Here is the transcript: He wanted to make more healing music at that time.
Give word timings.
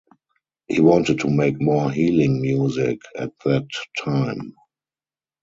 He 0.67 0.81
wanted 0.81 1.19
to 1.19 1.29
make 1.29 1.61
more 1.61 1.91
healing 1.91 2.41
music 2.41 2.97
at 3.19 3.31
that 3.45 3.67
time. 4.03 4.55